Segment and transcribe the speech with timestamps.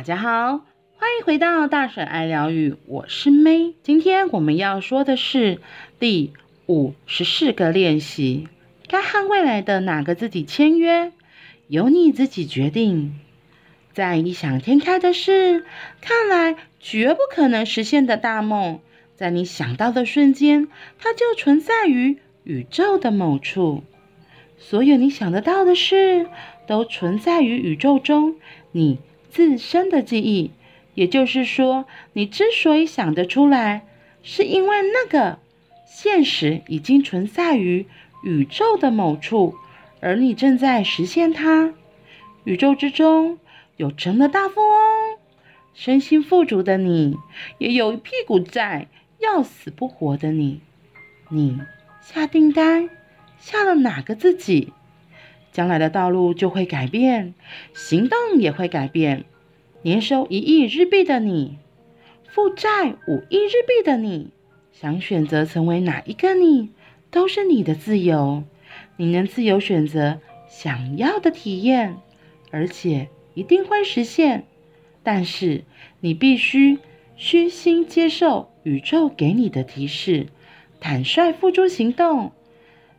[0.00, 0.64] 大家好，
[0.96, 3.74] 欢迎回到大婶爱疗愈，我是 May。
[3.82, 5.60] 今天我们要说的是
[5.98, 6.32] 第
[6.66, 8.48] 五十四个练习：
[8.88, 11.12] 该和未来的哪个自己签约，
[11.68, 13.20] 由你自己决定。
[13.92, 15.66] 在异想天开的事，
[16.00, 18.80] 看来绝不可能实现的大梦，
[19.16, 23.84] 在你想到的瞬间，它就存在于宇宙的某处。
[24.56, 26.26] 所有你想得到的事，
[26.66, 28.36] 都存在于宇宙中。
[28.72, 28.98] 你
[29.30, 30.50] 自身的记忆，
[30.94, 33.86] 也就是说，你之所以想得出来，
[34.22, 35.38] 是因为那个
[35.86, 37.86] 现实已经存在于
[38.24, 39.54] 宇宙的某处，
[40.00, 41.72] 而你正在实现它。
[42.44, 43.38] 宇宙之中
[43.76, 45.18] 有成了大富翁，
[45.74, 47.16] 身心富足的你，
[47.58, 48.88] 也有一屁股债，
[49.18, 50.60] 要死不活的你。
[51.28, 51.60] 你
[52.00, 52.90] 下订单，
[53.38, 54.72] 下了哪个自己？
[55.52, 57.34] 将来的道路就会改变，
[57.74, 59.24] 行动也会改变。
[59.82, 61.58] 年收一亿日币的你，
[62.28, 64.30] 负债五亿日币的你，
[64.72, 66.70] 想选择成为哪一个你，
[67.10, 68.44] 都是你的自由。
[68.96, 71.96] 你能自由选择想要的体验，
[72.50, 74.44] 而且一定会实现。
[75.02, 75.64] 但是
[76.00, 76.78] 你必须
[77.16, 80.26] 虚心接受宇宙给你的提示，
[80.78, 82.32] 坦率付诸行动，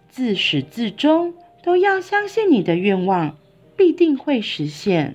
[0.09, 1.33] 自始至终。
[1.63, 3.37] 都要相信你的愿望
[3.77, 5.13] 必定会实现。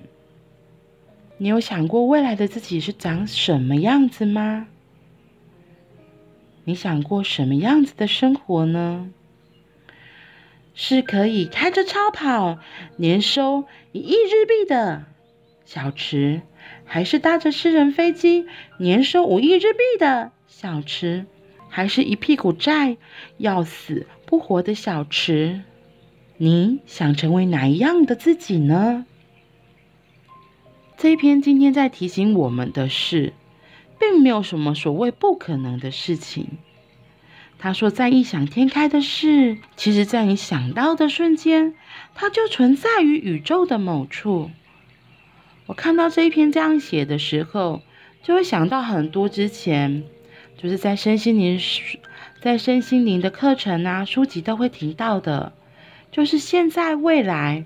[1.39, 4.67] 你有想过未来的自己是长什么样子吗？
[6.63, 9.09] 你想过什么样子的生活呢？
[10.73, 12.59] 是可以开着超跑，
[12.97, 15.05] 年收一亿日币的
[15.65, 16.41] 小池，
[16.85, 18.45] 还是搭着私人飞机，
[18.79, 21.25] 年收五亿日币的小池，
[21.69, 22.97] 还是一屁股债，
[23.37, 25.61] 要死不活的小池？
[26.37, 29.05] 你想成为哪一样的自己呢？
[30.97, 33.33] 这一篇今天在提醒我们的是，
[33.99, 36.57] 并没有什么所谓不可能的事情。
[37.59, 41.75] 他说，在异想天开的事，其实在你想到的瞬间，
[42.15, 44.49] 它就存在于宇宙的某处。
[45.67, 47.83] 我看到这一篇这样写的时候，
[48.23, 50.03] 就会想到很多之前
[50.57, 51.59] 就是在身心灵、
[52.41, 55.53] 在身心灵的课程啊、书籍都会提到的。
[56.11, 57.65] 就是现在、未来、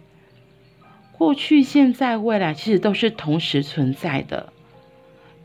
[1.22, 4.52] 过去、现在、未来，其实都是同时存在的，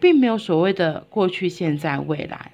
[0.01, 2.53] 并没有所谓的过去、现在、未来。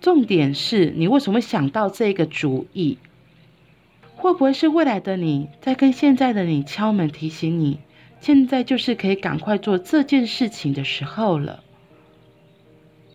[0.00, 2.98] 重点是你为什么想到这个主意？
[4.14, 7.80] 会不会是未来的你在跟现在的你敲门，提醒你，
[8.20, 11.64] 现在就是可以赶快做这件事情的时候了？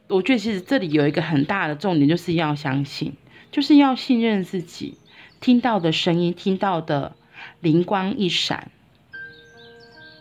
[0.10, 3.14] 我觉得其实这里有一个很大的重点，就是要相信，
[3.54, 4.98] 就是要信任自己。
[5.40, 7.16] 听到的声音，听到的
[7.62, 8.70] 灵光一闪，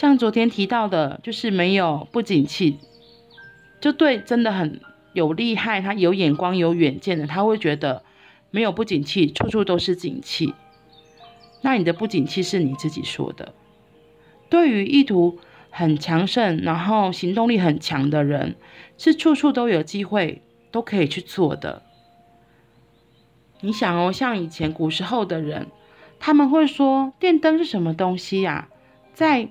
[0.00, 2.78] 像昨天提到的，就是没有不景气，
[3.82, 4.80] 就对，真的很
[5.12, 8.02] 有厉害，他有眼光、有远见的，他会觉得
[8.50, 10.54] 没有不景气，处处都是景气。
[11.60, 13.52] 那你的不景气是你自己说的。
[14.48, 18.56] 对于意图很强盛，然后行动力很强的人，
[18.96, 20.40] 是处处都有机会，
[20.70, 21.82] 都可以去做的。
[23.60, 25.66] 你想哦，像以前古时候的人，
[26.18, 28.68] 他们会说电灯是什么东西呀？
[29.12, 29.50] 在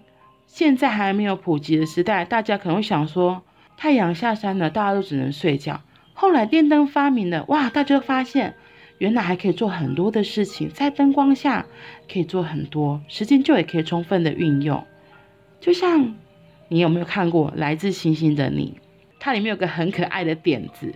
[0.51, 3.43] 现在还没有普及的时代，大家可能会想说，
[3.77, 5.79] 太阳下山了，大家都只能睡觉。
[6.13, 8.55] 后来电灯发明了，哇，大家发现
[8.97, 11.67] 原来还可以做很多的事情，在灯光下
[12.11, 14.83] 可以做很多，时间就也可以充分的运用。
[15.61, 16.15] 就像
[16.67, 18.73] 你有没有看过《来自星星的你》？
[19.19, 20.95] 它里面有个很可爱的点子，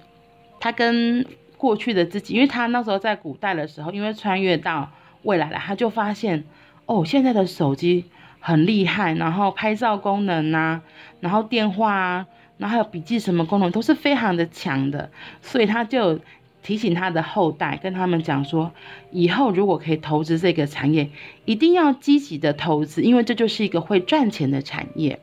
[0.59, 1.25] 它跟
[1.57, 6.43] 过去的自己，因为他那时候在古代的时候，因为穿越到未来了，他就发现
[6.85, 8.05] 哦，现在的手机
[8.45, 10.81] 很厉害，然后拍照功能啊，
[11.21, 12.27] 然后电话啊，
[12.57, 15.09] 然后还有笔记什么功能都是非常的强的，
[15.41, 16.19] 所以他就
[16.61, 18.73] 提醒他的后代，跟他们讲说，
[19.11, 21.09] 以后如果可以投资这个产业，
[21.45, 25.21] 一定要积极的投资，因为这就是一个会赚钱的产业。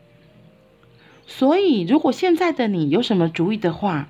[1.27, 4.09] 所以，如果现在的你有什么主意的话，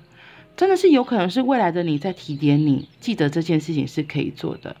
[0.55, 4.77] 真的是有可能是未来的你在提点你，记得这件事情是可以做的。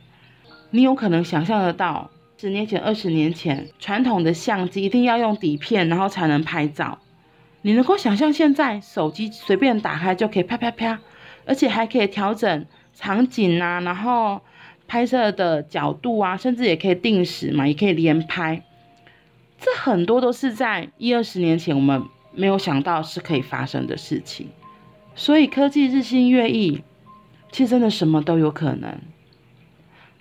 [0.69, 2.11] 你有可能想象得到，
[2.41, 6.97] 十年前、二十年前，传统的相机一定要用底片，然后才能拍照。
[7.61, 10.99] 你能够想象现在手机随便打开就可以啪啪啪，
[11.45, 12.65] 而且还可以调整
[12.95, 14.41] 场景啊，然后
[14.87, 18.63] 拍摄的角度啊，甚至也可以定时嘛，也可以连拍。
[19.59, 22.01] 这很多都是在一二十年前我们
[22.33, 24.49] 没有想到是可以发生的事情。
[25.13, 26.81] 所以科技日新月异，
[27.51, 28.97] 其实真的什么都有可能。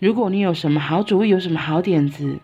[0.01, 2.41] 如果你有什么好主意，有什么好点子，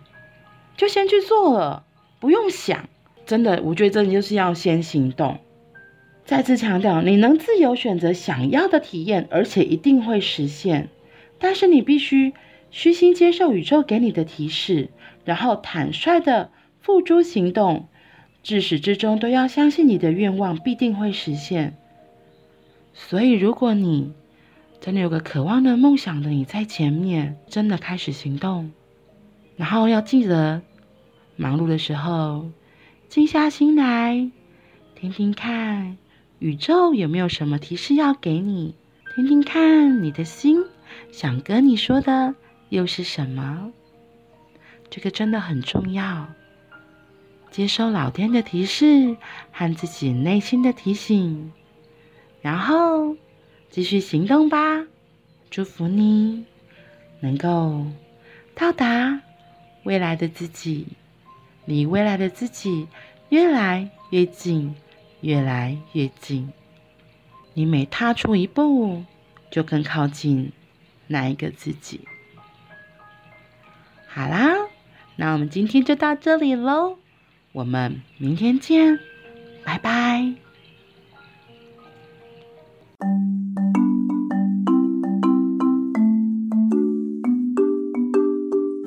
[0.76, 1.84] 就先去做了，
[2.20, 2.88] 不用想，
[3.24, 5.38] 真的，我觉得真的就是要先行动。
[6.26, 10.90] 再次强调，你能自由选择想要的体验，而且一定会实现。
[11.38, 12.34] 但是你必须
[12.70, 14.90] 虚心接受宇宙给你的提示，
[15.24, 16.50] 然后坦率地
[16.80, 17.88] 付诸行动。
[18.42, 21.76] 至始至终都要相信你的愿望必定会实现。
[22.94, 24.12] 所以，如果你
[24.81, 28.70] 真的有个渴望的梦想的你在前面，真的开始行动，
[29.56, 30.62] 然后要记得，
[31.34, 32.50] 忙碌的时候
[33.08, 34.31] 静下心来，
[34.94, 35.99] 听听看
[36.38, 38.75] 宇宙有没有什么提示要给你，
[39.14, 40.62] 听听看你的心
[41.11, 42.34] 想跟你说的
[42.69, 43.73] 又是什么。
[44.88, 46.28] 这个真的很重要。
[47.50, 49.17] 接收老天的提示
[49.50, 51.52] 和自己内心的提醒，
[52.40, 53.17] 然后
[53.76, 54.87] 继续行动吧。
[55.50, 56.46] 祝福你
[57.20, 57.84] 能够
[58.55, 59.20] 到达
[59.82, 60.87] 未来的自己，
[61.67, 62.88] 离未来的自己
[63.28, 64.75] 越来越近，
[65.20, 66.50] 越来越近。
[67.52, 69.05] 你每踏出一步，
[69.50, 70.52] 就更靠近
[71.06, 72.00] 那一个自己。
[74.08, 74.55] 好啦，
[75.17, 76.96] 那我们今天就到这里喽。
[77.52, 78.99] 我们明天见，
[79.62, 80.45] 拜拜。